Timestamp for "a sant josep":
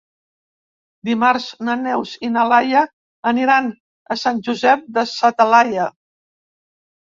4.17-4.91